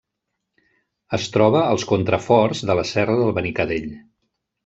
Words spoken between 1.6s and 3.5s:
als contraforts de la serra del